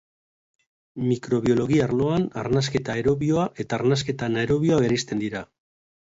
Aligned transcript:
Mikrobiologia 1.09 1.83
arloan 1.87 2.23
arnasketa 2.43 2.95
aerobioa 2.99 3.43
eta 3.65 3.79
arnasketa 3.81 4.29
anaerobioa 4.33 4.81
bereizten 4.85 5.21
dira. 5.25 5.43